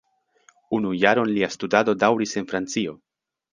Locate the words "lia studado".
1.35-1.97